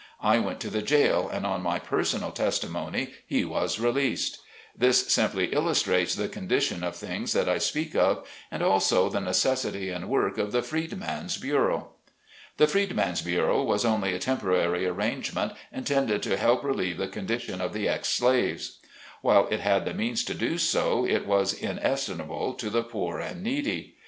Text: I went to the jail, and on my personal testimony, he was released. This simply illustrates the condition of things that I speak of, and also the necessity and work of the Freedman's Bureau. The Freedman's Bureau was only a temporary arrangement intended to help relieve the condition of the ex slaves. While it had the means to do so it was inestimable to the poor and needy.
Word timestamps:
I 0.23 0.39
went 0.39 0.59
to 0.61 0.71
the 0.71 0.81
jail, 0.81 1.29
and 1.31 1.45
on 1.45 1.61
my 1.61 1.77
personal 1.77 2.31
testimony, 2.31 3.13
he 3.27 3.45
was 3.45 3.77
released. 3.77 4.39
This 4.75 5.13
simply 5.13 5.53
illustrates 5.53 6.15
the 6.15 6.27
condition 6.27 6.83
of 6.83 6.95
things 6.95 7.33
that 7.33 7.47
I 7.47 7.59
speak 7.59 7.93
of, 7.95 8.27
and 8.49 8.63
also 8.63 9.09
the 9.09 9.21
necessity 9.21 9.89
and 9.91 10.09
work 10.09 10.39
of 10.39 10.51
the 10.53 10.63
Freedman's 10.63 11.37
Bureau. 11.37 11.89
The 12.57 12.65
Freedman's 12.65 13.21
Bureau 13.21 13.61
was 13.61 13.85
only 13.85 14.15
a 14.15 14.17
temporary 14.17 14.87
arrangement 14.87 15.51
intended 15.71 16.23
to 16.23 16.35
help 16.35 16.63
relieve 16.63 16.97
the 16.97 17.07
condition 17.07 17.61
of 17.61 17.71
the 17.71 17.87
ex 17.87 18.09
slaves. 18.09 18.79
While 19.21 19.45
it 19.51 19.59
had 19.59 19.85
the 19.85 19.93
means 19.93 20.23
to 20.23 20.33
do 20.33 20.57
so 20.57 21.05
it 21.07 21.27
was 21.27 21.53
inestimable 21.53 22.55
to 22.55 22.71
the 22.71 22.81
poor 22.81 23.19
and 23.19 23.43
needy. 23.43 23.97